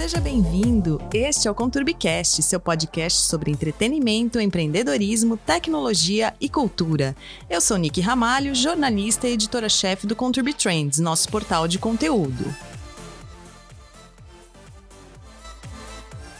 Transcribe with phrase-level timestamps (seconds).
[0.00, 0.98] seja bem-vindo.
[1.12, 7.14] Este é o Conturbicast, seu podcast sobre entretenimento, empreendedorismo, tecnologia e cultura.
[7.50, 12.46] Eu sou Nick Ramalho, jornalista e editora-chefe do Conturbi Trends, nosso portal de conteúdo.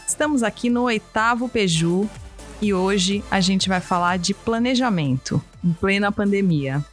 [0.07, 2.09] Estamos aqui no oitavo Peju
[2.59, 6.83] e hoje a gente vai falar de planejamento em plena pandemia.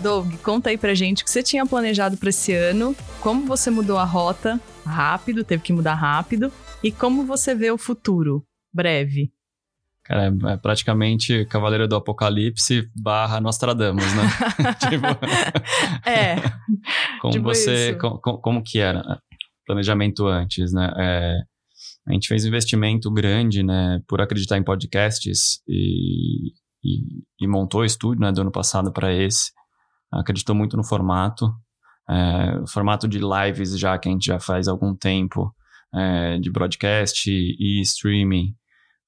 [0.00, 3.70] Doug, conta aí pra gente o que você tinha planejado para esse ano, como você
[3.70, 6.52] mudou a rota rápido, teve que mudar rápido,
[6.82, 9.32] e como você vê o futuro, breve.
[10.04, 14.22] Cara, é, é praticamente Cavaleiro do Apocalipse barra Nostradamus, né?
[14.90, 15.06] tipo,
[16.08, 16.36] é.
[17.20, 19.02] como tipo você, como, como, que era
[19.66, 20.92] planejamento antes, né?
[20.98, 21.38] É,
[22.06, 26.50] a gente fez um investimento grande, né, por acreditar em podcasts e,
[26.84, 29.50] e, e montou o estúdio, né, do ano passado para esse
[30.12, 31.52] acreditou muito no formato,
[32.08, 35.54] é, o formato de lives já que a gente já faz há algum tempo,
[35.94, 38.54] é, de broadcast e streaming.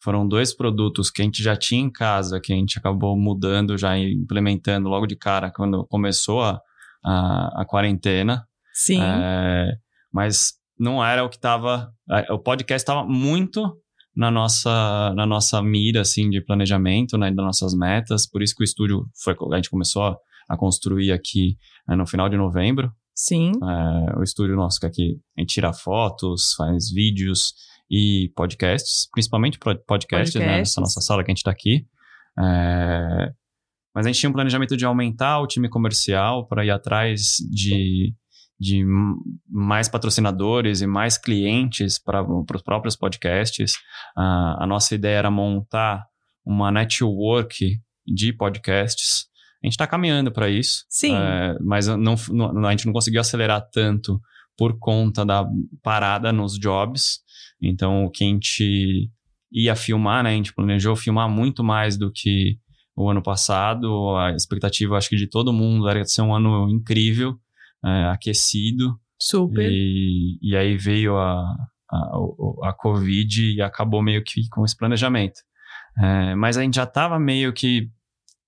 [0.02, 3.76] Foram dois produtos que a gente já tinha em casa, que a gente acabou mudando,
[3.76, 6.60] já implementando logo de cara quando começou a,
[7.04, 8.46] a, a quarentena.
[8.72, 9.00] Sim.
[9.02, 9.72] É,
[10.12, 11.90] mas não era o que estava.
[12.30, 13.76] O podcast estava muito
[14.14, 18.28] na nossa, na nossa mira assim, de planejamento, né, das nossas metas.
[18.28, 19.34] Por isso que o estúdio foi.
[19.52, 20.16] A gente começou
[20.48, 21.56] a construir aqui
[21.88, 22.92] é, no final de novembro.
[23.14, 23.52] Sim.
[23.62, 27.54] É, o estúdio nosso que aqui a gente tira fotos, faz vídeos
[27.90, 30.34] e podcasts, principalmente podcasts, podcasts.
[30.34, 30.58] né?
[30.58, 31.86] Nessa nossa sala que a gente está aqui.
[32.38, 33.32] É,
[33.96, 38.14] mas a gente tinha um planejamento de aumentar o time comercial para ir atrás de,
[38.60, 38.84] de
[39.48, 43.72] mais patrocinadores e mais clientes para os próprios podcasts.
[44.14, 46.04] Uh, a nossa ideia era montar
[46.44, 49.25] uma network de podcasts
[49.62, 50.84] a gente está caminhando para isso.
[50.88, 51.14] Sim.
[51.14, 54.20] É, mas não, não, a gente não conseguiu acelerar tanto
[54.56, 55.46] por conta da
[55.82, 57.20] parada nos jobs.
[57.60, 59.10] Então, o que a gente
[59.52, 60.30] ia filmar, né?
[60.30, 62.58] A gente planejou filmar muito mais do que
[62.94, 64.16] o ano passado.
[64.16, 67.38] A expectativa, acho que de todo mundo, era de ser um ano incrível,
[67.84, 68.98] é, aquecido.
[69.20, 69.70] Super.
[69.70, 71.40] E, e aí veio a,
[71.90, 75.40] a, a Covid e acabou meio que com esse planejamento.
[75.98, 77.90] É, mas a gente já estava meio que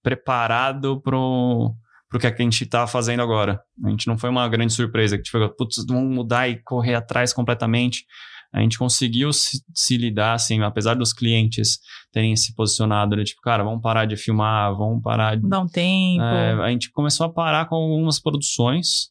[0.03, 1.75] preparado pro,
[2.09, 3.61] pro que a gente está fazendo agora.
[3.85, 7.33] A gente não foi uma grande surpresa, que tipo, putz, vamos mudar e correr atrás
[7.33, 8.05] completamente.
[8.53, 13.43] A gente conseguiu se, se, lidar, assim, apesar dos clientes terem se posicionado, né, tipo,
[13.43, 15.47] cara, vamos parar de filmar, vamos parar de...
[15.47, 16.23] Dá um tempo.
[16.23, 19.11] É, a gente começou a parar com algumas produções,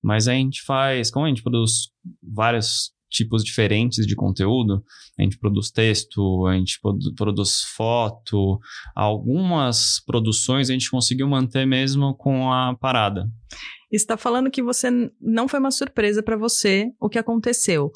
[0.00, 1.90] mas a gente faz, como a gente produz
[2.22, 4.82] várias tipos diferentes de conteúdo.
[5.18, 6.78] A gente produz texto, a gente
[7.16, 8.58] produz foto.
[8.94, 13.26] Algumas produções a gente conseguiu manter mesmo com a parada.
[13.90, 14.90] Está falando que você
[15.20, 17.90] não foi uma surpresa para você o que aconteceu.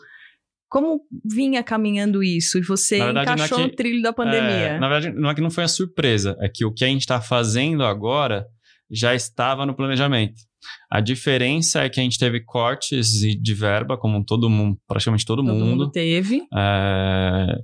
[0.68, 4.68] Como vinha caminhando isso e você verdade, é encaixou é que, no trilho da pandemia?
[4.68, 6.88] É, na verdade, não é que não foi a surpresa, é que o que a
[6.88, 8.46] gente está fazendo agora
[8.88, 10.49] já estava no planejamento.
[10.90, 15.42] A diferença é que a gente teve cortes de verba, como todo mundo, praticamente todo,
[15.42, 15.64] todo mundo.
[15.64, 16.42] mundo teve.
[16.54, 17.56] É,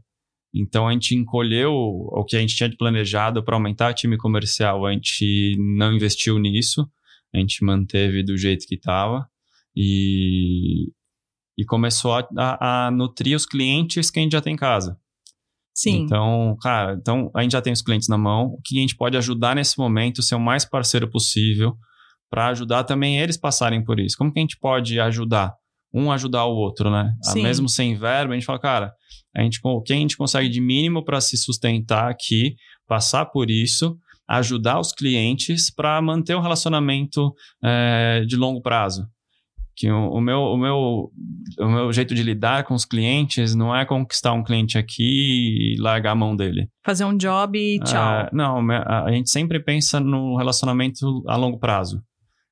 [0.54, 4.86] então a gente encolheu o que a gente tinha planejado para aumentar o time comercial.
[4.86, 6.88] A gente não investiu nisso,
[7.34, 9.28] a gente manteve do jeito que estava
[9.74, 10.90] e,
[11.58, 14.98] e começou a, a, a nutrir os clientes que a gente já tem em casa.
[15.74, 16.04] Sim.
[16.04, 18.46] Então, cara, então a gente já tem os clientes na mão.
[18.46, 21.76] O que a gente pode ajudar nesse momento, ser o mais parceiro possível,
[22.30, 24.16] para ajudar também eles passarem por isso.
[24.16, 25.54] Como que a gente pode ajudar?
[25.92, 27.12] Um ajudar o outro, né?
[27.24, 27.42] Ah, Sim.
[27.42, 28.92] Mesmo sem verba, a gente fala, cara,
[29.34, 32.56] a gente, o que a gente consegue de mínimo para se sustentar aqui,
[32.86, 33.96] passar por isso,
[34.28, 37.32] ajudar os clientes para manter o um relacionamento
[37.62, 39.06] é, de longo prazo
[39.76, 41.12] que o, o, meu, o, meu,
[41.60, 45.80] o meu jeito de lidar com os clientes não é conquistar um cliente aqui e
[45.80, 46.68] largar a mão dele.
[46.84, 48.24] Fazer um job e tchau.
[48.24, 52.02] Uh, não, a gente sempre pensa no relacionamento a longo prazo.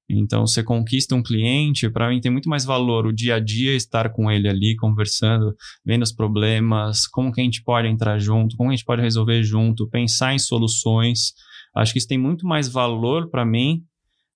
[0.09, 3.75] Então, você conquista um cliente, para mim tem muito mais valor o dia a dia
[3.75, 5.55] estar com ele ali, conversando,
[5.85, 9.43] vendo os problemas, como que a gente pode entrar junto, como a gente pode resolver
[9.43, 11.33] junto, pensar em soluções.
[11.75, 13.83] Acho que isso tem muito mais valor para mim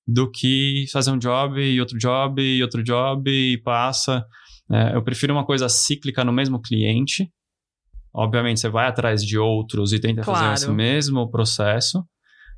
[0.07, 4.25] do que fazer um job e outro job e outro job e passa.
[4.71, 7.31] É, eu prefiro uma coisa cíclica no mesmo cliente.
[8.13, 10.47] Obviamente, você vai atrás de outros e tenta claro.
[10.47, 12.03] fazer esse mesmo processo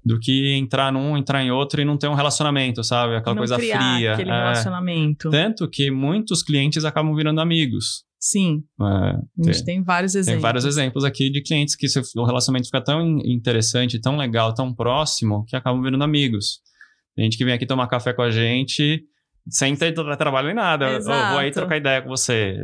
[0.04, 3.16] do que entrar num, entrar em outro e não ter um relacionamento, sabe?
[3.16, 4.12] Aquela não coisa criar fria.
[4.14, 5.30] Aquele é, relacionamento.
[5.30, 8.04] Tanto que muitos clientes acabam virando amigos.
[8.18, 8.62] Sim.
[8.80, 10.34] É, a gente tem, tem, vários exemplos.
[10.34, 11.86] Tem vários exemplos aqui de clientes que
[12.16, 16.60] o relacionamento fica tão interessante, tão legal, tão próximo, que acabam virando amigos.
[17.14, 19.02] Tem gente que vem aqui tomar café com a gente
[19.48, 20.90] sem ter trabalho em nada.
[20.90, 21.52] Eu vou aí Exato.
[21.52, 22.56] trocar ideia com você.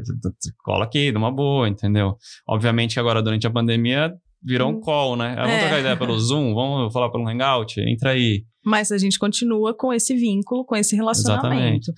[0.58, 2.16] Cola aqui, numa boa, entendeu?
[2.46, 4.14] Obviamente que agora, durante a pandemia,
[4.46, 4.80] virou um Hum.
[4.80, 5.34] call, né?
[5.36, 5.60] Ah, Vamos É.
[5.60, 8.44] trocar ideia pelo Zoom, vamos falar pelo Hangout, entra aí.
[8.64, 11.92] Mas a gente continua com esse vínculo, com esse relacionamento.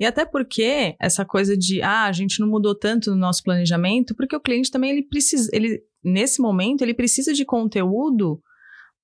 [0.00, 4.14] E até porque essa coisa de, ah, a gente não mudou tanto no nosso planejamento,
[4.16, 8.40] porque o cliente também, ele precisa, ele, nesse momento, ele precisa de conteúdo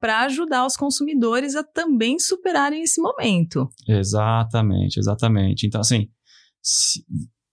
[0.00, 3.68] para ajudar os consumidores a também superarem esse momento.
[3.88, 5.66] Exatamente, exatamente.
[5.66, 6.08] Então, assim,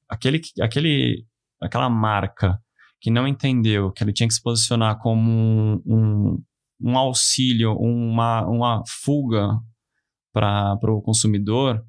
[0.09, 1.25] aquele, que- aquele,
[1.61, 2.59] aquela marca
[3.01, 6.43] que não entendeu que ele tinha que se posicionar como um, um,
[6.81, 9.59] um auxílio, uma, uma fuga
[10.33, 11.83] para o consumidor,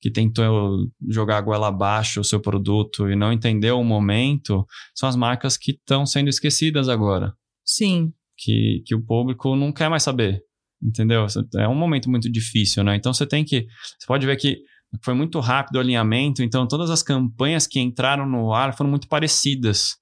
[0.00, 5.08] que tentou jogar a goela abaixo o seu produto e não entendeu o momento, são
[5.08, 7.32] as marcas que estão sendo esquecidas agora
[7.64, 10.42] Sim, que, que o público não quer mais saber,
[10.82, 11.26] entendeu?
[11.56, 12.96] É um momento muito difícil, né?
[12.96, 13.66] Então você tem que.
[13.98, 14.58] Você pode ver que
[15.02, 19.08] foi muito rápido o alinhamento, então todas as campanhas que entraram no ar foram muito
[19.08, 19.96] parecidas.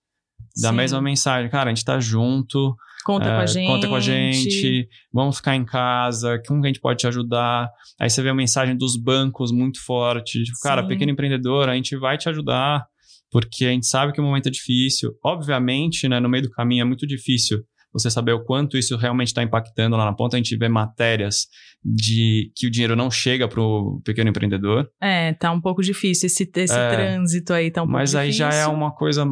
[0.60, 0.76] Da Sim.
[0.76, 3.66] mesma mensagem, cara, a gente tá junto, conta é, com a gente.
[3.66, 7.68] conta com a gente, vamos ficar em casa, como que a gente pode te ajudar?
[8.00, 10.88] Aí você vê a mensagem dos bancos muito forte, tipo, cara, Sim.
[10.88, 12.84] pequeno empreendedor, a gente vai te ajudar,
[13.30, 15.12] porque a gente sabe que o momento é difícil.
[15.24, 17.60] Obviamente, né, no meio do caminho é muito difícil
[17.92, 20.36] você saber o quanto isso realmente está impactando lá na ponta.
[20.36, 21.46] A gente vê matérias
[21.84, 26.26] de que o dinheiro não chega para o pequeno empreendedor, É, tá um pouco difícil
[26.28, 26.90] esse, esse É.
[26.90, 28.50] trânsito aí, tá um mas pouco aí difícil.
[28.52, 29.24] já é uma coisa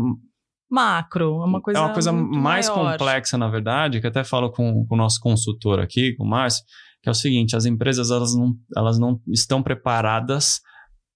[0.71, 2.93] macro, é uma coisa é uma coisa mais maior.
[2.93, 6.65] complexa, na verdade, que até falo com, com o nosso consultor aqui, com o Márcio,
[7.03, 10.61] que é o seguinte, as empresas elas não, elas não estão preparadas,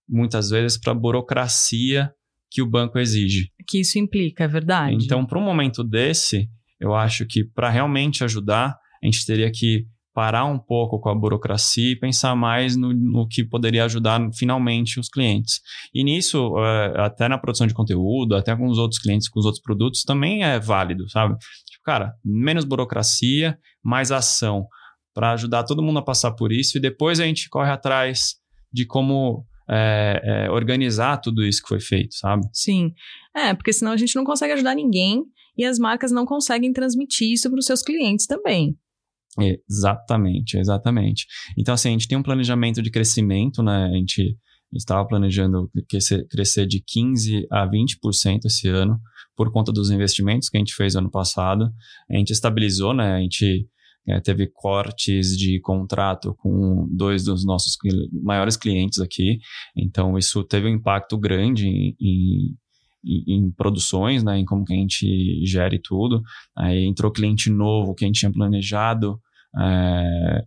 [0.08, 2.12] muitas vezes, para a burocracia
[2.50, 3.50] que o banco exige.
[3.66, 4.96] Que isso implica, é verdade.
[5.04, 6.48] Então, para um momento desse,
[6.80, 11.14] eu acho que para realmente ajudar, a gente teria que parar um pouco com a
[11.14, 15.60] burocracia e pensar mais no, no que poderia ajudar finalmente os clientes.
[15.94, 19.46] E nisso, eh, até na produção de conteúdo, até com os outros clientes, com os
[19.46, 21.34] outros produtos, também é válido, sabe?
[21.66, 24.66] Tipo, cara, menos burocracia, mais ação,
[25.14, 28.34] para ajudar todo mundo a passar por isso e depois a gente corre atrás
[28.72, 32.46] de como eh, eh, organizar tudo isso que foi feito, sabe?
[32.52, 32.92] Sim.
[33.34, 35.22] É, porque senão a gente não consegue ajudar ninguém
[35.56, 38.76] e as marcas não conseguem transmitir isso para os seus clientes também.
[39.38, 41.26] Exatamente, exatamente.
[41.58, 43.86] Então, assim, a gente tem um planejamento de crescimento, né?
[43.86, 44.36] A gente
[44.74, 49.00] estava planejando crescer, crescer de 15% a 20% esse ano,
[49.36, 51.70] por conta dos investimentos que a gente fez ano passado.
[52.10, 53.14] A gente estabilizou, né?
[53.14, 53.66] A gente
[54.06, 57.76] eh, teve cortes de contrato com dois dos nossos
[58.12, 59.38] maiores clientes aqui.
[59.76, 62.56] Então, isso teve um impacto grande em, em,
[63.04, 64.38] em- em produções, né?
[64.38, 66.22] Em como que a gente gere tudo.
[66.56, 69.18] Aí entrou cliente novo que a gente tinha planejado,
[69.60, 70.42] é,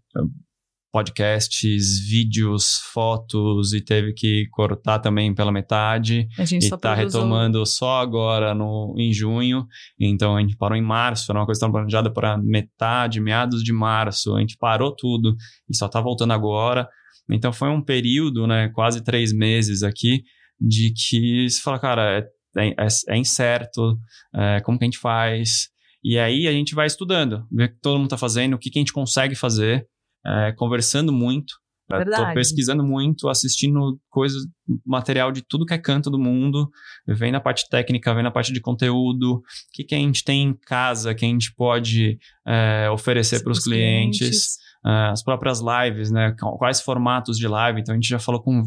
[0.92, 6.96] podcasts, vídeos, fotos e teve que cortar também pela metade A gente e tá o-
[6.96, 9.66] retomando só agora no, em junho.
[10.00, 13.62] Então a gente parou em março, era uma coisa que estava planejada para metade, meados
[13.62, 14.36] de março.
[14.36, 15.36] A gente parou tudo
[15.70, 16.88] e só tá voltando agora.
[17.30, 20.24] Então foi um período, né, quase três meses aqui,
[20.62, 22.26] de que se fala, cara, é,
[22.62, 23.98] é, é incerto,
[24.34, 25.68] é, como que a gente faz?
[26.04, 28.70] E aí a gente vai estudando, ver o que todo mundo está fazendo, o que,
[28.70, 29.86] que a gente consegue fazer,
[30.26, 31.54] é, conversando muito.
[31.88, 32.34] Tô Verdade.
[32.34, 34.42] pesquisando muito, assistindo coisas,
[34.84, 36.68] material de tudo que é canto do mundo,
[37.08, 39.42] vendo a parte técnica, vendo a parte de conteúdo, o
[39.72, 43.60] que, que a gente tem em casa que a gente pode é, oferecer para os
[43.64, 46.36] clientes, é, as próprias lives, né?
[46.40, 47.80] Qu- Quais formatos de live?
[47.82, 48.64] Então a gente já falou com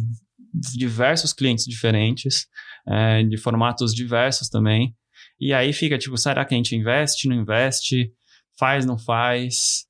[0.53, 2.47] diversos clientes diferentes,
[2.87, 4.95] é, de formatos diversos também.
[5.41, 8.11] E aí fica tipo, será que a gente investe, não investe,
[8.59, 9.87] faz, não faz?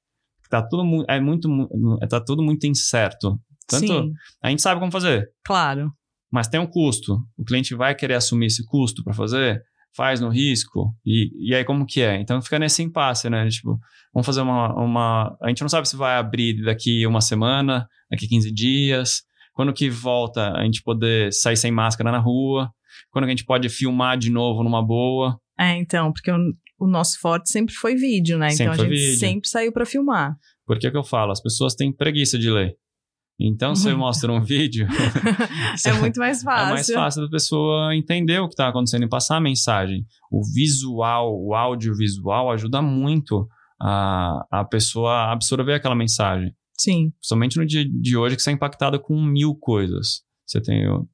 [0.50, 3.38] Tá tudo é muito mu- tá tudo muito incerto.
[3.66, 4.12] Tanto Sim,
[4.42, 5.92] a gente sabe como fazer, claro.
[6.32, 7.18] mas tem um custo.
[7.36, 9.62] O cliente vai querer assumir esse custo para fazer,
[9.94, 12.18] faz no risco e, e aí como que é?
[12.18, 13.46] Então fica nesse impasse, né?
[13.48, 13.78] Tipo,
[14.12, 18.26] vamos fazer uma, uma a gente não sabe se vai abrir daqui uma semana, daqui
[18.26, 19.22] 15 dias,
[19.58, 22.70] quando que volta a gente poder sair sem máscara na rua,
[23.10, 25.36] quando que a gente pode filmar de novo numa boa.
[25.58, 26.36] É, então, porque o,
[26.78, 28.50] o nosso forte sempre foi vídeo, né?
[28.50, 29.18] Sempre então a gente vídeo.
[29.18, 30.36] sempre saiu para filmar.
[30.64, 32.76] Porque é o que eu falo, as pessoas têm preguiça de ler.
[33.36, 33.98] Então, você Muito.
[33.98, 34.86] mostra um vídeo,
[35.84, 36.66] é muito mais fácil.
[36.70, 40.06] É mais fácil da pessoa entender o que está acontecendo e passar a mensagem.
[40.30, 43.48] O visual, o audiovisual ajuda muito
[43.80, 46.54] a, a pessoa a absorver aquela mensagem.
[46.78, 50.22] Sim, Principalmente no dia de hoje que você é impactado com mil coisas.
[50.46, 51.06] você tem uh,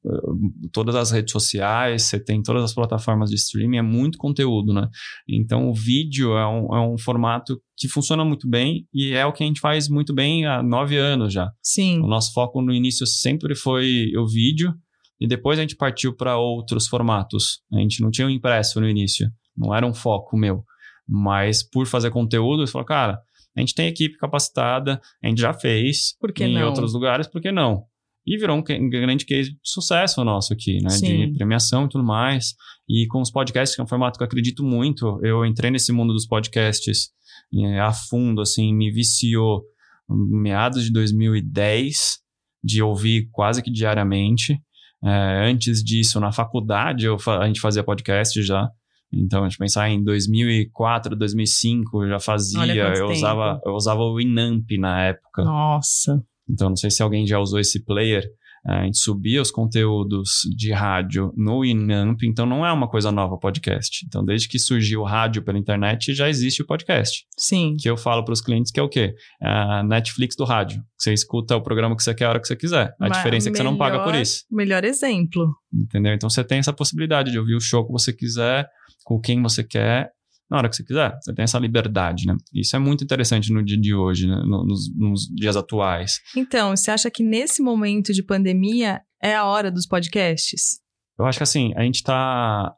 [0.71, 4.87] todas as redes sociais, você tem todas as plataformas de streaming, é muito conteúdo, né?
[5.27, 9.33] Então, o vídeo é um, é um formato que funciona muito bem e é o
[9.33, 11.51] que a gente faz muito bem há nove anos já.
[11.61, 11.99] Sim.
[12.01, 14.73] O nosso foco no início sempre foi o vídeo
[15.19, 17.61] e depois a gente partiu para outros formatos.
[17.73, 20.63] A gente não tinha o um impresso no início, não era um foco meu.
[21.07, 23.19] Mas por fazer conteúdo, eu falou, cara,
[23.55, 26.67] a gente tem equipe capacitada, a gente já fez em não?
[26.67, 27.85] outros lugares, por que não?
[28.27, 30.89] E virou um grande case de sucesso nosso aqui, né?
[30.89, 31.31] Sim.
[31.31, 32.55] De premiação e tudo mais.
[32.89, 35.91] E com os podcasts, que é um formato que eu acredito muito, eu entrei nesse
[35.91, 37.09] mundo dos podcasts
[37.53, 39.63] é, a fundo, assim, me viciou
[40.09, 42.19] meados de 2010,
[42.63, 44.59] de ouvir quase que diariamente.
[45.03, 48.67] É, antes disso, na faculdade, eu, a gente fazia podcast já.
[49.13, 52.93] Então, a gente pensar em 2004, 2005, eu já fazia.
[52.95, 55.43] Eu usava, eu usava o Inamp na época.
[55.43, 56.23] Nossa.
[56.49, 58.23] Então, não sei se alguém já usou esse player.
[58.67, 63.35] A gente subia os conteúdos de rádio no Inamp, então não é uma coisa nova
[63.35, 64.03] o podcast.
[64.07, 67.27] Então, desde que surgiu o rádio pela internet, já existe o podcast.
[67.37, 67.75] Sim.
[67.79, 69.13] Que eu falo para os clientes que é o quê?
[69.39, 70.81] É a Netflix do rádio.
[70.97, 72.87] Você escuta o programa que você quer a hora que você quiser.
[72.99, 74.45] A Mas diferença é que você não paga por isso.
[74.51, 75.53] Melhor exemplo.
[75.71, 76.13] Entendeu?
[76.15, 78.67] Então, você tem essa possibilidade de ouvir o show que você quiser,
[79.05, 80.11] com quem você quer,
[80.49, 81.15] na hora que você quiser.
[81.21, 82.35] Você tem essa liberdade, né?
[82.53, 84.35] Isso é muito interessante no dia de hoje, né?
[84.45, 86.19] nos, nos, dias atuais.
[86.35, 90.79] Então, você acha que nesse momento de pandemia é a hora dos podcasts?
[91.17, 92.75] Eu acho que assim, a gente está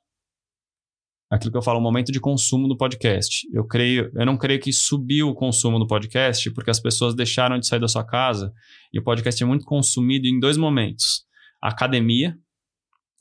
[1.29, 3.47] aquilo que eu falo, o momento de consumo do podcast.
[3.51, 7.59] Eu creio, eu não creio que subiu o consumo do podcast porque as pessoas deixaram
[7.59, 8.53] de sair da sua casa
[8.93, 11.25] e o podcast é muito consumido em dois momentos:
[11.61, 12.37] academia,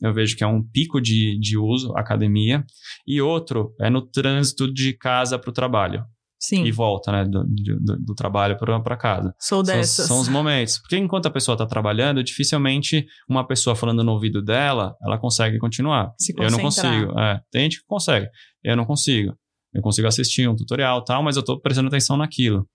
[0.01, 2.65] eu vejo que é um pico de, de uso, academia,
[3.07, 6.05] e outro é no trânsito de casa para o trabalho.
[6.39, 6.65] Sim.
[6.65, 9.35] E volta, né, do, do, do trabalho para casa.
[9.41, 10.07] Sou dessas.
[10.07, 10.79] São, são os momentos.
[10.79, 15.59] Porque enquanto a pessoa está trabalhando, dificilmente uma pessoa falando no ouvido dela, ela consegue
[15.59, 16.13] continuar.
[16.19, 17.19] Se eu não consigo.
[17.19, 18.29] É, tem gente que consegue.
[18.63, 19.35] Eu não consigo.
[19.75, 22.67] Eu consigo assistir um tutorial tal, mas eu estou prestando atenção naquilo.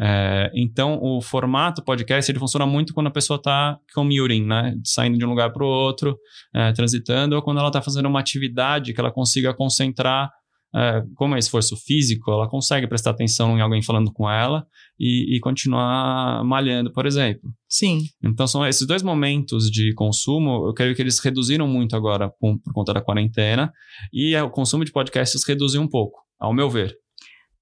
[0.00, 4.76] É, então, o formato podcast ele funciona muito quando a pessoa está commuting, né?
[4.84, 6.16] Saindo de um lugar para o outro,
[6.54, 10.30] é, transitando, ou quando ela está fazendo uma atividade que ela consiga concentrar.
[10.76, 14.66] É, como é esforço físico, ela consegue prestar atenção em alguém falando com ela
[15.00, 17.50] e, e continuar malhando, por exemplo.
[17.66, 18.00] Sim.
[18.22, 22.58] Então, são esses dois momentos de consumo, eu creio que eles reduziram muito agora por,
[22.60, 23.72] por conta da quarentena,
[24.12, 26.94] e o consumo de podcasts reduziu um pouco, ao meu ver.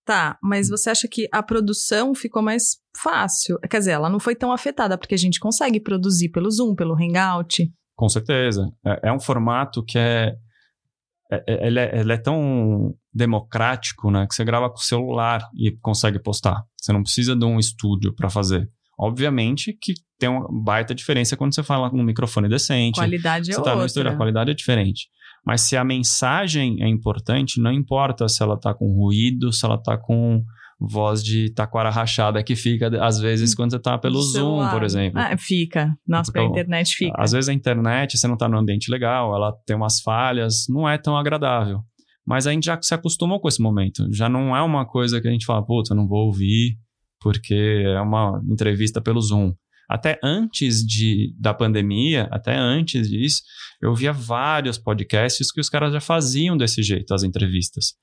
[0.07, 3.59] Tá, mas você acha que a produção ficou mais fácil?
[3.69, 6.95] Quer dizer, ela não foi tão afetada, porque a gente consegue produzir pelo Zoom, pelo
[6.95, 7.69] Hangout.
[7.97, 8.71] Com certeza.
[8.87, 10.37] É, é um formato que é,
[11.29, 14.29] é, é ele, é, ele é tão democrático, né?
[14.29, 16.63] Que você grava com o celular e consegue postar.
[16.81, 18.71] Você não precisa de um estúdio para fazer.
[18.97, 23.01] Obviamente que tem uma baita diferença quando você fala com um microfone decente.
[23.01, 23.73] Qualidade é você outra.
[23.73, 25.09] Tá no estúdio, a qualidade é diferente.
[25.47, 29.77] Mas se a mensagem é importante, não importa se ela está com ruído, se ela
[29.77, 30.43] está com
[30.79, 35.19] voz de taquara rachada que fica, às vezes, quando você está pelo Zoom, por exemplo.
[35.19, 35.95] Ah, fica.
[36.07, 37.15] Nossa, então, a internet fica.
[37.17, 40.89] Às vezes a internet, você não está no ambiente legal, ela tem umas falhas, não
[40.89, 41.81] é tão agradável.
[42.27, 44.05] Mas a gente já se acostumou com esse momento.
[44.13, 46.77] Já não é uma coisa que a gente fala, puta, eu não vou ouvir
[47.21, 49.53] porque é uma entrevista pelo Zoom.
[49.89, 53.43] Até antes de, da pandemia, até antes disso,
[53.81, 57.95] eu via vários podcasts que os caras já faziam desse jeito, as entrevistas.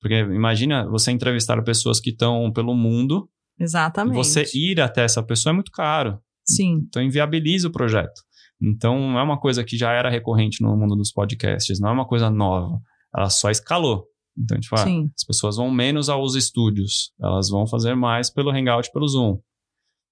[0.00, 3.28] Porque imagina você entrevistar pessoas que estão pelo mundo.
[3.58, 4.14] Exatamente.
[4.14, 6.18] Você ir até essa pessoa é muito caro.
[6.44, 6.84] Sim.
[6.88, 8.22] Então inviabiliza o projeto.
[8.60, 11.92] Então não é uma coisa que já era recorrente no mundo dos podcasts, não é
[11.92, 12.78] uma coisa nova.
[13.14, 14.06] Ela só escalou.
[14.38, 18.90] Então, tipo, ah, as pessoas vão menos aos estúdios, elas vão fazer mais pelo Hangout,
[18.92, 19.38] pelo Zoom.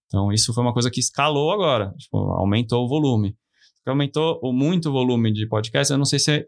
[0.08, 3.36] Então, isso foi uma coisa que escalou agora, tipo, aumentou o volume.
[3.86, 6.46] Aumentou muito o volume de podcast, eu não sei se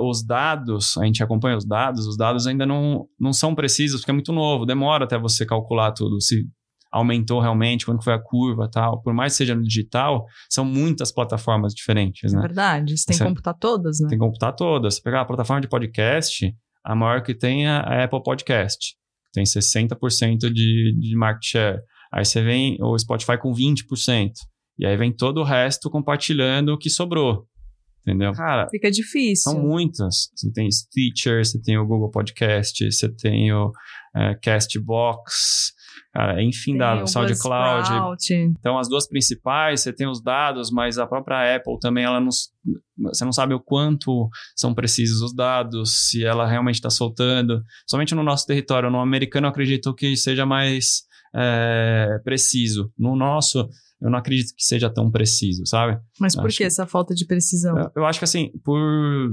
[0.00, 4.10] os dados, a gente acompanha os dados, os dados ainda não, não são precisos, porque
[4.10, 6.46] é muito novo, demora até você calcular tudo, se
[6.94, 9.02] aumentou realmente, quando foi a curva tal.
[9.02, 12.38] Por mais que seja no digital, são muitas plataformas diferentes, né?
[12.38, 14.08] É verdade, você tem que computar todas, né?
[14.08, 14.94] Tem que computar todas.
[14.94, 18.94] Se pegar a plataforma de podcast, a maior que tem é a Apple Podcast,
[19.32, 21.80] tem 60% de, de market share.
[22.14, 24.30] Aí você vem o Spotify com 20%.
[24.78, 27.44] E aí vem todo o resto compartilhando o que sobrou.
[28.06, 28.32] Entendeu?
[28.32, 29.50] Cara, fica difícil.
[29.50, 30.30] São muitas.
[30.36, 33.72] Você tem Stitcher, você tem o Google Podcast, você tem o
[34.14, 35.72] é, Castbox,
[36.12, 37.88] cara, enfim, da SoundCloud.
[38.58, 42.28] Então, as duas principais, você tem os dados, mas a própria Apple também, ela não,
[42.28, 47.62] você não sabe o quanto são precisos os dados, se ela realmente está soltando.
[47.88, 51.04] Somente no nosso território, no americano, eu acredito que seja mais
[51.34, 52.92] é, preciso.
[52.98, 53.68] No nosso,
[54.00, 55.98] eu não acredito que seja tão preciso, sabe?
[56.20, 57.76] Mas por Acho que que- essa falta de precisão?
[57.78, 58.78] Eu, eu acho que assim, por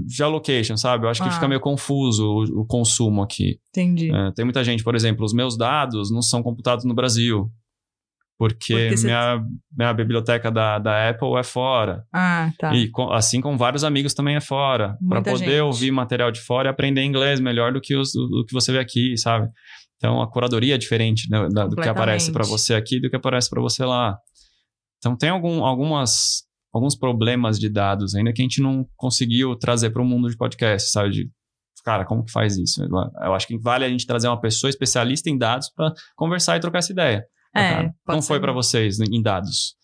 [0.07, 1.05] geolocation, sabe?
[1.05, 1.31] Eu acho que Ah.
[1.31, 3.59] fica meio confuso o, o consumo aqui.
[3.69, 4.11] Entendi.
[4.13, 7.49] É, tem muita gente, por exemplo, os meus dados não são computados no Brasil.
[8.37, 9.45] Porque, Porque você- minha,
[9.77, 12.03] minha biblioteca da, da Apple é fora.
[12.11, 12.73] Ah, tá.
[12.73, 14.97] E com- assim como vários amigos também é fora.
[15.07, 15.59] Para poder gente.
[15.59, 18.79] ouvir material de fora e aprender inglês melhor do que, os, do que você vê
[18.79, 19.47] aqui, sabe?
[20.01, 23.15] Então a curadoria é diferente né, da- do que aparece para você aqui do que
[23.15, 24.17] aparece para você lá.
[24.97, 26.43] Então tem algum, algumas,
[26.73, 30.35] alguns problemas de dados ainda que a gente não conseguiu trazer para o mundo de
[30.35, 31.11] podcast, sabe?
[31.11, 31.29] De,
[31.85, 32.83] cara, como que faz isso?
[32.83, 36.59] Eu acho que vale a gente trazer uma pessoa especialista em dados para conversar e
[36.59, 37.23] trocar essa ideia.
[37.61, 39.75] É, como foi para vocês em dados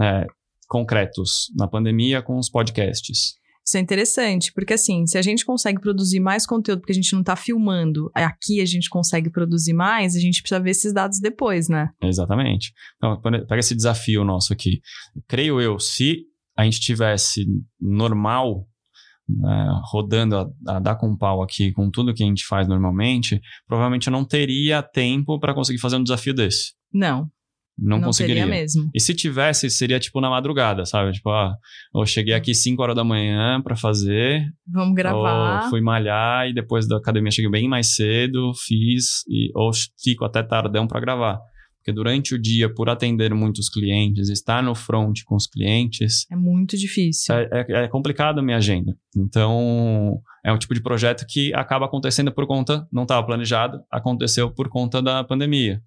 [0.00, 0.26] é,
[0.68, 3.34] concretos na pandemia com os podcasts?
[3.66, 7.12] Isso é interessante, porque assim, se a gente consegue produzir mais conteúdo porque a gente
[7.12, 11.18] não tá filmando, aqui a gente consegue produzir mais, a gente precisa ver esses dados
[11.18, 11.90] depois, né?
[12.00, 12.72] Exatamente.
[12.96, 14.80] Então, pega esse desafio nosso aqui.
[15.26, 17.44] Creio eu, se a gente tivesse
[17.80, 18.68] normal,
[19.28, 23.40] né, rodando a, a dar com pau aqui com tudo que a gente faz normalmente,
[23.66, 26.74] provavelmente eu não teria tempo para conseguir fazer um desafio desse.
[26.92, 27.28] Não,
[27.78, 28.46] Não, não conseguiria.
[28.46, 28.88] mesmo.
[28.94, 31.12] E se tivesse, seria tipo na madrugada, sabe?
[31.12, 31.54] Tipo, ah,
[31.94, 35.64] eu cheguei aqui 5 horas da manhã para fazer, Vamos gravar.
[35.64, 39.70] ou fui malhar e depois da academia cheguei bem mais cedo, fiz, e, ou
[40.02, 41.38] fico até tardão para gravar.
[41.78, 46.34] Porque durante o dia, por atender muitos clientes, estar no front com os clientes, É
[46.34, 47.32] muito difícil.
[47.32, 48.92] é, é- é complicado a minha agenda.
[49.16, 54.50] Então, é um tipo de projeto que acaba acontecendo por conta, não estava planejado, aconteceu
[54.50, 55.80] por conta da pandemia.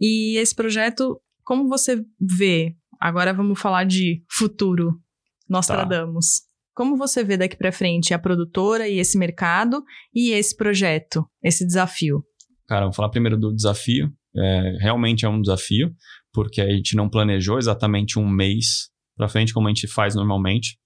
[0.00, 2.76] E esse projeto, como você vê?
[3.00, 5.00] Agora vamos falar de futuro.
[5.48, 6.42] Nostradamus.
[6.74, 9.82] Como você vê daqui pra frente a produtora e esse mercado
[10.14, 12.24] e esse projeto, esse desafio?
[12.68, 14.12] Cara, vou falar primeiro do desafio.
[14.36, 15.92] É, realmente é um desafio,
[16.32, 20.78] porque a gente não planejou exatamente um mês pra frente, como a gente faz normalmente.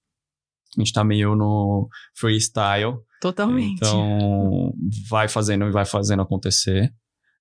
[0.79, 2.97] A gente tá meio no freestyle.
[3.21, 3.77] Totalmente.
[3.77, 4.73] Então,
[5.11, 6.91] vai fazendo e vai fazendo acontecer.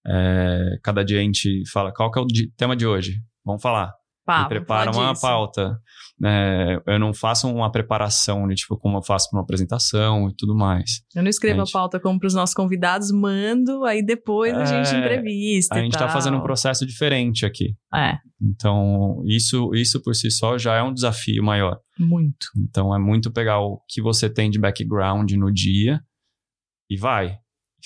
[0.05, 2.25] É, cada dia a gente fala, qual que é o
[2.57, 3.19] tema de hoje?
[3.45, 3.93] Vamos falar.
[4.23, 5.21] Pá, prepara uma disso.
[5.23, 5.77] pauta.
[6.23, 10.55] É, eu não faço uma preparação tipo como eu faço para uma apresentação e tudo
[10.55, 11.01] mais.
[11.15, 14.63] Eu não escrevo A gente- a pauta como pros nossos convidados, mando, aí depois a
[14.65, 15.75] gente É, entrevista.
[15.75, 17.73] A gente está fazendo um processo diferente aqui.
[17.93, 21.79] É, Então, isso, isso por si só já é um desafio maior.
[21.99, 22.45] muito.
[22.57, 25.99] Então, é muito pegar o que você tem de background no dia
[26.89, 27.37] e vai,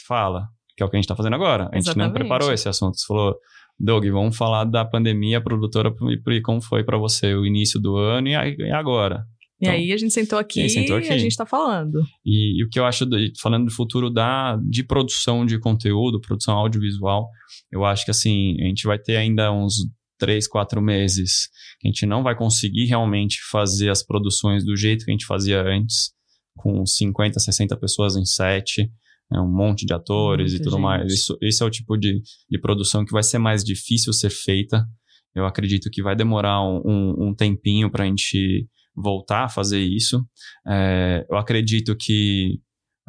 [0.05, 1.63] fala, que é o que a gente está fazendo agora.
[1.71, 2.13] A gente não Exatamente.
[2.13, 2.97] preparou esse assunto.
[2.99, 3.35] Você falou,
[3.79, 5.93] Doug, vamos falar da pandemia, produtora,
[6.29, 9.23] e como foi para você o início do ano e aí- e agora.
[9.61, 11.07] E Então, aí a gente sentou aqui e e, sentou aqui.
[11.09, 12.01] a gente tá falando.
[12.25, 16.19] E, e o que eu acho, de- falando do futuro da, de produção de conteúdo,
[16.19, 17.29] produção audiovisual,
[17.71, 19.75] eu acho que assim, a gente vai ter ainda uns
[20.19, 21.47] três, quatro meses
[21.79, 25.25] que a gente não vai conseguir realmente fazer as produções do jeito que a gente
[25.25, 26.11] fazia antes,
[26.57, 28.89] com 50, 60 pessoas em set,
[29.31, 30.83] né, um monte de atores Muita e tudo gente.
[30.83, 31.13] mais.
[31.13, 34.85] Isso, esse é o tipo de, de produção que vai ser mais difícil ser feita.
[35.33, 39.81] Eu acredito que vai demorar um, um, um tempinho para a gente voltar a fazer
[39.81, 40.25] isso.
[40.67, 42.59] É, eu acredito que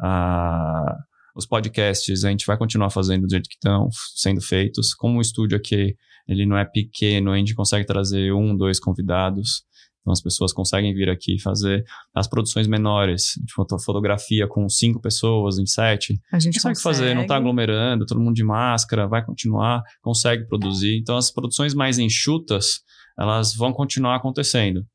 [0.01, 0.95] ah,
[1.35, 4.93] os podcasts a gente vai continuar fazendo do jeito que estão sendo feitos.
[4.93, 5.95] Como o estúdio aqui
[6.27, 9.63] ele não é pequeno, a gente consegue trazer um, dois convidados.
[10.07, 11.83] Então as pessoas conseguem vir aqui fazer
[12.15, 16.17] as produções menores, de foto- fotografia com cinco pessoas em sete.
[16.31, 20.97] A gente Consegue fazer, não está aglomerando, todo mundo de máscara, vai continuar, consegue produzir.
[20.97, 22.79] Então as produções mais enxutas,
[23.19, 24.85] elas vão continuar acontecendo.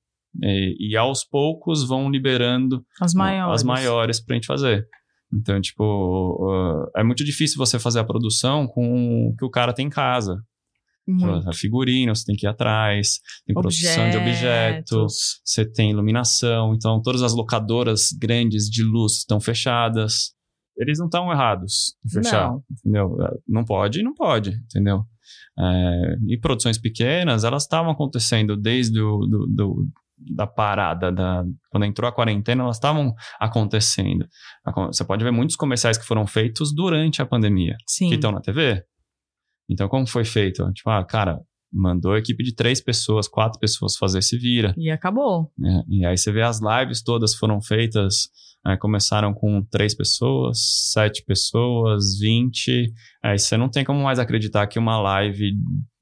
[0.42, 3.57] E, e aos poucos vão liberando As maiores.
[3.57, 4.87] as maiores pra gente fazer.
[5.31, 9.75] Então, tipo, uh, é muito difícil você fazer a produção com o que o cara
[9.75, 10.42] tem em casa.
[11.06, 11.48] Muito.
[11.48, 17.00] A figurino, você tem que ir atrás, tem produção de objetos, você tem iluminação, então
[17.02, 20.32] todas as locadoras grandes de luz estão fechadas.
[20.78, 22.62] Eles não estão errados em fechar, Não.
[22.70, 23.16] entendeu?
[23.48, 25.04] Não pode, não pode, entendeu?
[25.58, 29.86] É, e produções pequenas, elas estavam acontecendo desde o, do, do-
[30.34, 34.24] da parada, da, quando entrou a quarentena, elas estavam acontecendo.
[34.64, 38.08] Acon- Você pode ver muitos comerciais que foram feitos durante a pandemia Sim.
[38.08, 38.82] que estão na TV.
[39.68, 40.70] Então, como foi feito?
[40.72, 41.40] Tipo, ah, cara,
[41.72, 44.75] mandou a equipe de três pessoas, quatro pessoas fazer se vira.
[44.77, 45.51] E acabou.
[45.57, 45.83] né?
[45.88, 48.29] E aí você vê as lives todas foram feitas,
[48.64, 50.59] aí começaram com três pessoas,
[50.92, 52.92] sete pessoas, vinte.
[53.25, 55.53] Aí você não tem como mais acreditar que uma live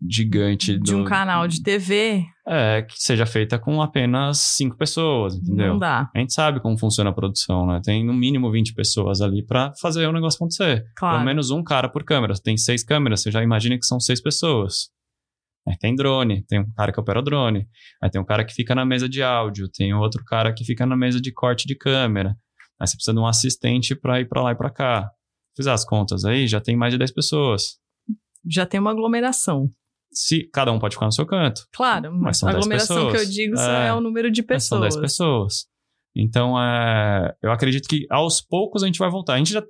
[0.09, 5.35] gigante De do- um canal de TV, é que seja feita com apenas cinco pessoas,
[5.37, 5.73] entendeu?
[5.75, 6.11] não dá.
[6.15, 7.81] A gente sabe como funciona a produção, né?
[7.85, 10.85] Tem no mínimo 20 pessoas ali pra fazer o negócio acontecer.
[10.97, 11.17] Claro.
[11.17, 12.35] Pelo menos um cara por câmera.
[12.43, 14.89] Tem seis câmeras, você já imagina que são seis pessoas.
[15.69, 17.67] Aí tem drone, tem um cara que opera o drone,
[18.03, 20.87] aí tem um cara que fica na mesa de áudio, tem outro cara que fica
[20.87, 22.35] na mesa de corte de câmera.
[22.81, 25.11] Aí você precisa de um assistente para ir para lá e para cá.
[25.55, 27.79] Fiz as contas aí, já tem mais de 10 pessoas.
[28.49, 29.71] Já tem uma aglomeração.
[30.13, 31.67] Se cada um pode ficar no seu canto.
[31.73, 34.69] Claro, mas são a aglomeração que eu digo é, é o número de pessoas.
[34.69, 35.67] São 10 pessoas.
[36.17, 39.35] Então, é, eu acredito que aos poucos a gente vai voltar.
[39.35, 39.63] A gente já,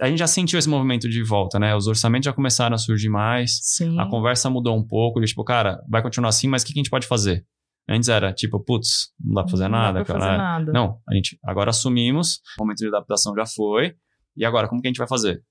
[0.00, 1.74] a gente já sentiu esse movimento de volta, né?
[1.76, 3.58] Os orçamentos já começaram a surgir mais.
[3.62, 3.98] Sim.
[3.98, 5.20] A conversa mudou um pouco.
[5.20, 7.44] De, tipo, cara, vai continuar assim, mas o que, que a gente pode fazer?
[7.88, 10.26] Antes era tipo, putz, não dá pra fazer não nada, dá pra cara.
[10.26, 10.72] Fazer nada.
[10.72, 13.96] Não, a gente agora assumimos, o momento de adaptação já foi.
[14.36, 15.44] E agora, como que a gente vai fazer?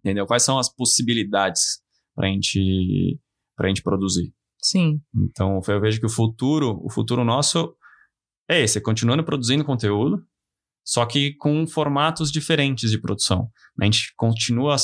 [0.00, 0.26] Entendeu?
[0.26, 1.82] Quais são as possibilidades
[2.14, 3.18] pra gente,
[3.56, 4.32] pra gente produzir?
[4.62, 5.00] Sim.
[5.14, 7.74] Então, eu vejo que o futuro, o futuro nosso
[8.48, 10.24] é esse, é continuando produzindo conteúdo,
[10.84, 13.50] só que com formatos diferentes de produção.
[13.80, 14.76] A gente continua.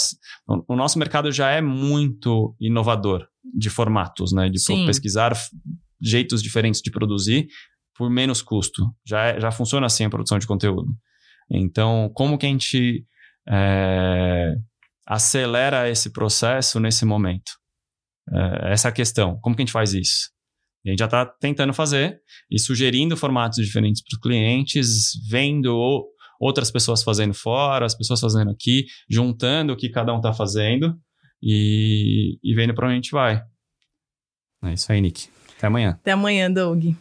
[0.69, 4.49] O nosso mercado já é muito inovador de formatos, né?
[4.49, 5.33] De pesquisar
[6.05, 7.47] jeitos diferentes de produzir
[7.97, 8.85] por menos custo.
[9.07, 10.93] Já, é, já funciona assim a produção de conteúdo.
[11.51, 13.07] Então, como que a gente
[13.49, 14.55] é,
[15.07, 17.53] acelera esse processo nesse momento?
[18.33, 19.39] É, essa é a questão.
[19.41, 20.35] Como que a gente faz isso?
[20.87, 26.05] a gente já está tentando fazer e sugerindo formatos diferentes para os clientes, vendo
[26.39, 30.95] outras pessoas fazendo fora, as pessoas fazendo aqui, juntando o que cada um está fazendo
[31.43, 33.43] e, e vendo para onde a gente vai.
[34.63, 35.29] É isso aí, Nick.
[35.65, 35.91] Até amanhã.
[35.91, 36.95] Até amanhã, Doug.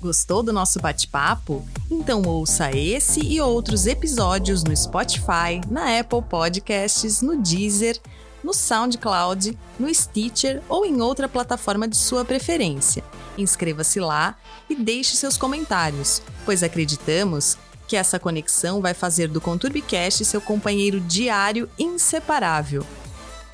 [0.00, 1.66] Gostou do nosso bate-papo?
[1.90, 8.00] Então ouça esse e outros episódios no Spotify, na Apple Podcasts, no Deezer
[8.44, 13.02] no SoundCloud, no Stitcher ou em outra plataforma de sua preferência.
[13.38, 14.36] Inscreva-se lá
[14.68, 17.56] e deixe seus comentários, pois acreditamos
[17.88, 22.86] que essa conexão vai fazer do ConturbiCast seu companheiro diário inseparável.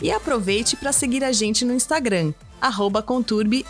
[0.02, 3.64] E aproveite para seguir a gente no Instagram, arroba conturbi__.